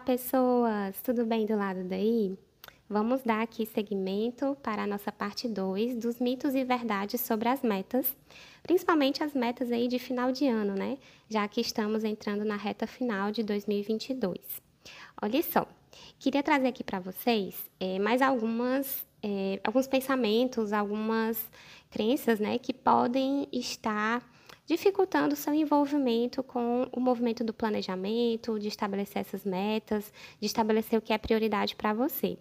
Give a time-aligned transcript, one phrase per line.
[0.00, 0.98] Olá, pessoas!
[1.02, 2.34] Tudo bem do lado daí?
[2.88, 7.60] Vamos dar aqui seguimento para a nossa parte 2 dos mitos e verdades sobre as
[7.60, 8.16] metas,
[8.62, 10.96] principalmente as metas aí de final de ano, né?
[11.28, 14.38] Já que estamos entrando na reta final de 2022.
[15.20, 15.66] Olha só,
[16.18, 21.38] queria trazer aqui para vocês é, mais algumas, é, alguns pensamentos, algumas
[21.90, 24.26] crenças, né, que podem estar
[24.70, 31.02] dificultando seu envolvimento com o movimento do planejamento, de estabelecer essas metas, de estabelecer o
[31.02, 32.38] que é prioridade para você.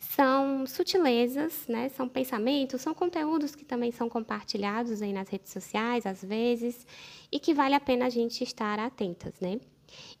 [0.00, 1.88] São sutilezas, né?
[1.90, 6.84] São pensamentos, são conteúdos que também são compartilhados aí nas redes sociais, às vezes,
[7.30, 9.60] e que vale a pena a gente estar atentas, né?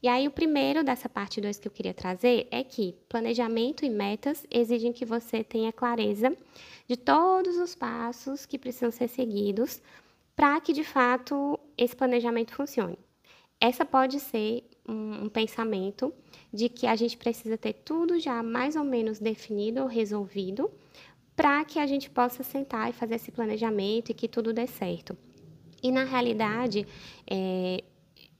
[0.00, 3.90] E aí, o primeiro dessa parte 2 que eu queria trazer é que planejamento e
[3.90, 6.34] metas exigem que você tenha clareza
[6.86, 9.82] de todos os passos que precisam ser seguidos
[10.38, 12.96] para que de fato esse planejamento funcione.
[13.60, 16.14] Essa pode ser um, um, pensamento
[16.54, 20.70] de que a gente precisa ter tudo já mais ou menos definido ou resolvido
[21.34, 25.18] para que a gente possa sentar e fazer esse planejamento e que tudo dê certo.
[25.82, 26.86] E na realidade,
[27.28, 27.82] é,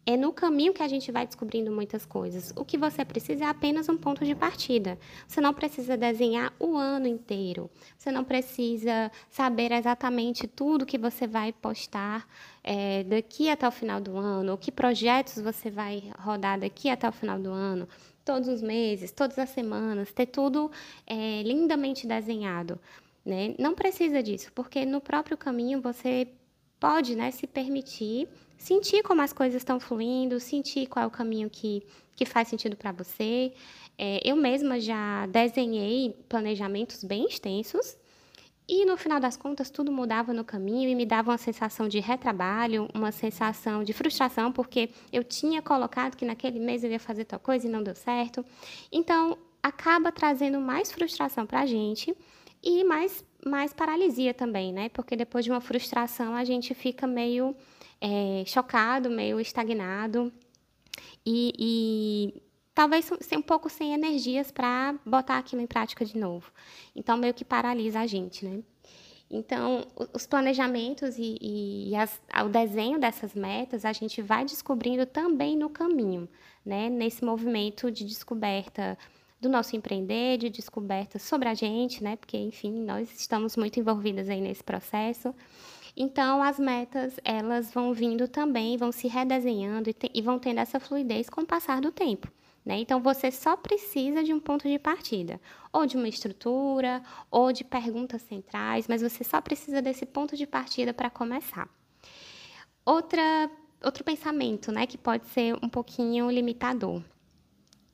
[0.09, 2.51] é no caminho que a gente vai descobrindo muitas coisas.
[2.57, 4.99] O que você precisa é apenas um ponto de partida.
[5.27, 7.71] Você não precisa desenhar o ano inteiro.
[7.99, 12.27] Você não precisa saber exatamente tudo que você vai postar
[12.65, 17.07] é, daqui até o final do ano, ou que projetos você vai rodar daqui até
[17.07, 17.87] o final do ano,
[18.25, 20.71] todos os meses, todas as semanas, ter tudo
[21.07, 22.81] é, lindamente desenhado.
[23.27, 23.55] Né?
[23.59, 26.29] Não precisa disso, porque no próprio caminho você
[26.79, 31.49] pode né, se permitir sentir como as coisas estão fluindo, sentir qual é o caminho
[31.49, 33.53] que, que faz sentido para você.
[33.97, 37.97] É, eu mesma já desenhei planejamentos bem extensos
[38.69, 42.01] e no final das contas tudo mudava no caminho e me dava uma sensação de
[42.01, 47.25] retrabalho, uma sensação de frustração, porque eu tinha colocado que naquele mês eu ia fazer
[47.25, 48.45] tal coisa e não deu certo.
[48.93, 52.15] Então acaba trazendo mais frustração para a gente
[52.63, 54.89] e mais, mais paralisia também, né?
[54.89, 57.55] Porque depois de uma frustração a gente fica meio
[58.01, 60.33] é, chocado, meio estagnado
[61.25, 62.43] e, e
[62.75, 66.51] talvez um pouco sem energias para botar aquilo em prática de novo.
[66.95, 68.63] Então, meio que paralisa a gente, né?
[69.31, 71.37] Então, os planejamentos e,
[71.91, 76.29] e as, o desenho dessas metas a gente vai descobrindo também no caminho,
[76.65, 76.89] né?
[76.89, 78.97] Nesse movimento de descoberta
[79.41, 82.17] do nosso empreender, de descoberta sobre a gente, né?
[82.17, 85.35] Porque, enfim, nós estamos muito envolvidas aí nesse processo.
[85.97, 90.59] Então, as metas, elas vão vindo também, vão se redesenhando e, te, e vão tendo
[90.61, 92.31] essa fluidez com o passar do tempo.
[92.65, 92.79] Né?
[92.81, 95.41] Então, você só precisa de um ponto de partida,
[95.73, 100.47] ou de uma estrutura, ou de perguntas centrais, mas você só precisa desse ponto de
[100.47, 101.69] partida para começar.
[102.85, 103.51] Outra,
[103.85, 107.03] outro pensamento né, que pode ser um pouquinho limitador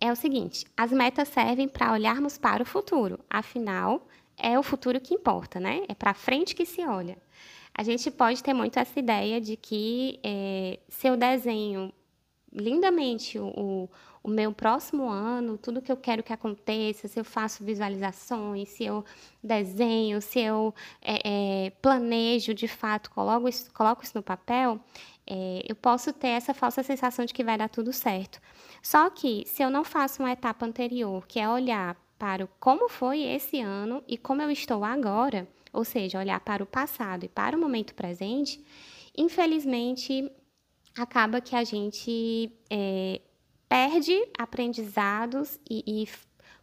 [0.06, 4.06] é o seguinte: as metas servem para olharmos para o futuro, afinal,
[4.36, 5.84] é o futuro que importa, né?
[5.88, 7.16] É para frente que se olha
[7.76, 11.92] a gente pode ter muito essa ideia de que é, se eu desenho
[12.52, 13.90] lindamente o,
[14.22, 18.84] o meu próximo ano, tudo que eu quero que aconteça, se eu faço visualizações, se
[18.84, 19.04] eu
[19.42, 20.72] desenho, se eu
[21.02, 24.78] é, é, planejo de fato, coloco isso, coloco isso no papel,
[25.26, 28.40] é, eu posso ter essa falsa sensação de que vai dar tudo certo.
[28.82, 33.22] Só que se eu não faço uma etapa anterior, que é olhar para como foi
[33.22, 37.56] esse ano e como eu estou agora, ou seja, olhar para o passado e para
[37.56, 38.64] o momento presente,
[39.16, 40.30] infelizmente
[40.96, 43.20] acaba que a gente é,
[43.68, 46.08] perde aprendizados e, e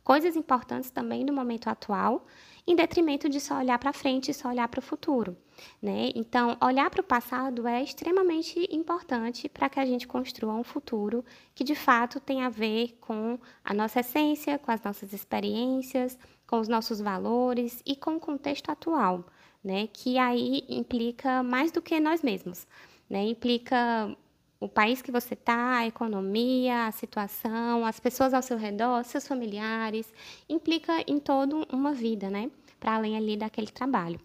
[0.03, 2.25] coisas importantes também no momento atual,
[2.65, 5.35] em detrimento de só olhar para frente e só olhar para o futuro.
[5.81, 6.11] Né?
[6.15, 11.25] Então, olhar para o passado é extremamente importante para que a gente construa um futuro
[11.55, 16.59] que de fato tem a ver com a nossa essência, com as nossas experiências, com
[16.59, 19.25] os nossos valores e com o contexto atual,
[19.63, 19.87] né?
[19.87, 22.67] Que aí implica mais do que nós mesmos,
[23.09, 23.23] né?
[23.25, 24.15] Implica
[24.59, 29.27] o país que você está, a economia, a situação, as pessoas ao seu redor, seus
[29.27, 30.13] familiares,
[30.47, 32.51] implica em toda uma vida, né?
[32.79, 34.19] Para além ali daquele trabalho.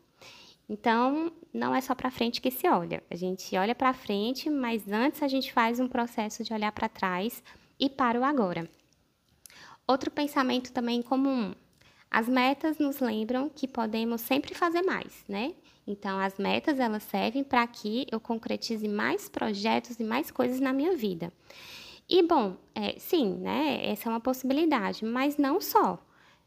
[0.68, 3.02] Então, não é só para frente que se olha.
[3.10, 6.88] A gente olha para frente, mas antes a gente faz um processo de olhar para
[6.88, 7.42] trás
[7.78, 8.68] e para o agora.
[9.86, 11.54] Outro pensamento também comum
[12.10, 15.54] as metas nos lembram que podemos sempre fazer mais, né?
[15.86, 20.72] Então, as metas elas servem para que eu concretize mais projetos e mais coisas na
[20.72, 21.32] minha vida.
[22.08, 23.86] E bom, é, sim, né?
[23.86, 25.98] Essa é uma possibilidade, mas não só.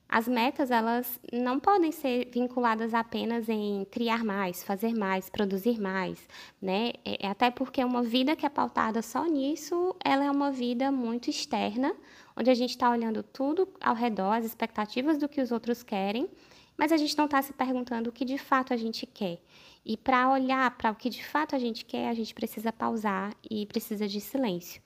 [0.10, 6.28] As metas elas não podem ser vinculadas apenas em criar mais, fazer mais, produzir mais,
[6.60, 6.94] né?
[7.06, 10.92] É, é até porque uma vida que é pautada só nisso, ela é uma vida
[10.92, 11.96] muito externa,
[12.36, 16.28] onde a gente está olhando tudo ao redor, as expectativas do que os outros querem,
[16.76, 19.40] mas a gente não está se perguntando o que de fato a gente quer.
[19.86, 23.32] E para olhar para o que de fato a gente quer, a gente precisa pausar
[23.50, 24.82] e precisa de silêncio.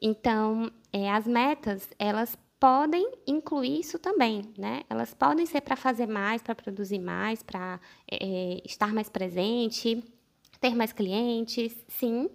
[0.00, 4.84] Então, é, as metas, elas podem incluir isso também, né?
[4.88, 10.00] Elas podem ser para fazer mais, para produzir mais, para é, estar mais presente,
[10.60, 12.30] ter mais clientes, sim.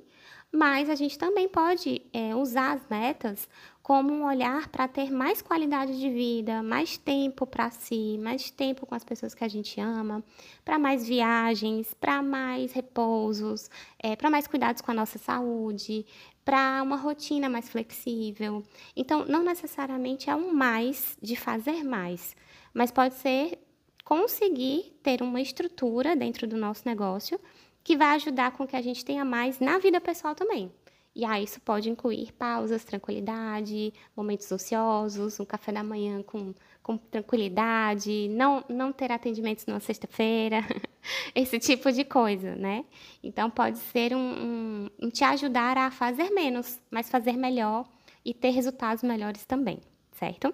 [0.51, 3.47] Mas a gente também pode é, usar as metas
[3.87, 8.85] como um olhar para ter mais qualidade de vida, mais tempo para si, mais tempo
[8.85, 10.21] com as pessoas que a gente ama,
[10.65, 16.05] para mais viagens, para mais repousos, é, para mais cuidados com a nossa saúde,
[16.43, 18.61] para uma rotina mais flexível.
[18.93, 22.35] Então, não necessariamente é um mais de fazer mais,
[22.73, 23.57] mas pode ser
[24.03, 27.39] conseguir ter uma estrutura dentro do nosso negócio
[27.85, 30.69] que vai ajudar com que a gente tenha mais na vida pessoal também.
[31.17, 36.53] E aí isso pode incluir pausas, tranquilidade, momentos ociosos, um café da manhã com,
[36.83, 40.57] com tranquilidade, não, não ter atendimentos na sexta-feira,
[41.33, 42.85] esse tipo de coisa, né?
[43.23, 47.89] Então pode ser um, um, um te ajudar a fazer menos, mas fazer melhor
[48.23, 49.79] e ter resultados melhores também,
[50.11, 50.53] certo?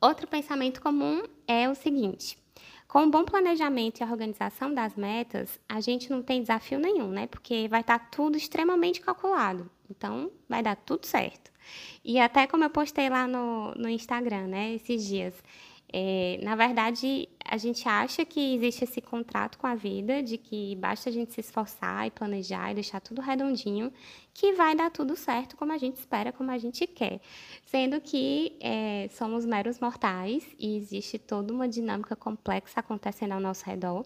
[0.00, 2.36] Outro pensamento comum é o seguinte:
[2.86, 7.26] com um bom planejamento e organização das metas, a gente não tem desafio nenhum, né?
[7.26, 9.68] Porque vai estar tá tudo extremamente calculado.
[9.90, 11.50] Então, vai dar tudo certo.
[12.04, 15.34] E até como eu postei lá no, no Instagram, né, esses dias,
[15.96, 20.74] é, na verdade, a gente acha que existe esse contrato com a vida, de que
[20.74, 23.92] basta a gente se esforçar e planejar e deixar tudo redondinho,
[24.32, 27.20] que vai dar tudo certo como a gente espera, como a gente quer.
[27.64, 33.64] Sendo que é, somos meros mortais e existe toda uma dinâmica complexa acontecendo ao nosso
[33.64, 34.04] redor.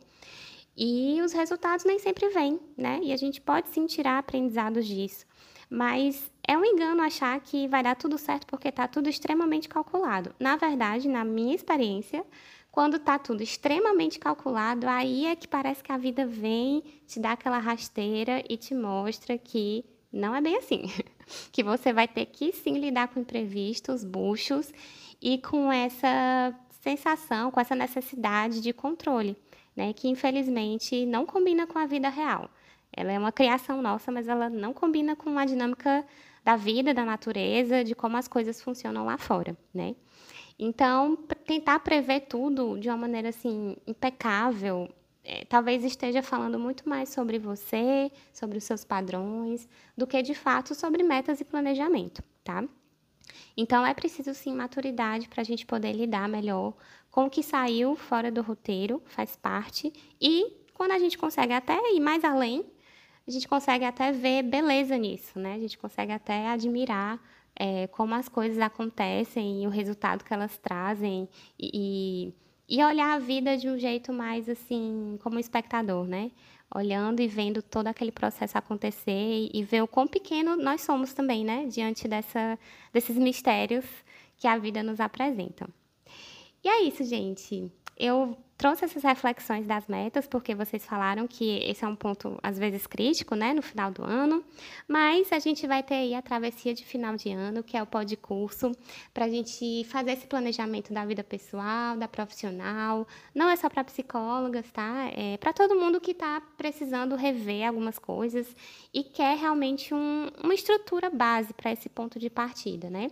[0.76, 3.00] E os resultados nem sempre vêm, né?
[3.02, 5.24] E a gente pode sim tirar aprendizados disso.
[5.70, 10.34] Mas é um engano achar que vai dar tudo certo porque está tudo extremamente calculado.
[10.40, 12.24] Na verdade, na minha experiência,
[12.72, 17.32] quando está tudo extremamente calculado, aí é que parece que a vida vem, te dá
[17.32, 20.84] aquela rasteira e te mostra que não é bem assim.
[21.52, 24.72] que você vai ter que sim lidar com imprevistos, buchos
[25.20, 29.36] e com essa sensação, com essa necessidade de controle,
[29.76, 32.48] né, que infelizmente não combina com a vida real.
[32.90, 36.06] Ela é uma criação nossa, mas ela não combina com a dinâmica
[36.48, 39.94] da vida, da natureza, de como as coisas funcionam lá fora, né?
[40.58, 41.14] Então,
[41.44, 44.88] tentar prever tudo de uma maneira assim impecável,
[45.22, 50.34] é, talvez esteja falando muito mais sobre você, sobre os seus padrões, do que de
[50.34, 52.64] fato sobre metas e planejamento, tá?
[53.54, 56.72] Então, é preciso sim maturidade para a gente poder lidar melhor
[57.10, 61.76] com o que saiu fora do roteiro, faz parte, e quando a gente consegue até
[61.92, 62.64] ir mais além,
[63.28, 65.54] a gente consegue até ver beleza nisso, né?
[65.54, 67.20] A gente consegue até admirar
[67.54, 71.28] é, como as coisas acontecem e o resultado que elas trazem
[71.60, 72.32] e,
[72.66, 76.30] e olhar a vida de um jeito mais assim, como espectador, né?
[76.74, 81.44] Olhando e vendo todo aquele processo acontecer e ver o quão pequeno nós somos também,
[81.44, 81.66] né?
[81.66, 82.58] Diante dessa,
[82.94, 83.84] desses mistérios
[84.38, 85.68] que a vida nos apresenta.
[86.64, 87.70] E é isso, gente.
[87.94, 92.58] Eu trouxe essas reflexões das metas, porque vocês falaram que esse é um ponto, às
[92.58, 94.44] vezes, crítico, né, no final do ano,
[94.88, 97.86] mas a gente vai ter aí a travessia de final de ano, que é o
[97.86, 98.72] pós curso,
[99.14, 103.84] para a gente fazer esse planejamento da vida pessoal, da profissional, não é só para
[103.84, 105.08] psicólogas, tá?
[105.14, 108.56] É para todo mundo que está precisando rever algumas coisas
[108.92, 113.10] e quer realmente um, uma estrutura base para esse ponto de partida, né?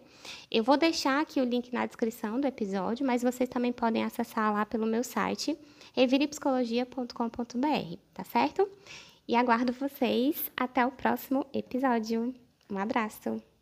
[0.50, 4.52] Eu vou deixar aqui o link na descrição do episódio, mas vocês também podem acessar
[4.52, 5.58] lá pelo meu site site
[5.94, 8.66] revirepsicologia.com.br, tá certo?
[9.28, 12.34] E aguardo vocês até o próximo episódio.
[12.70, 13.55] Um abraço!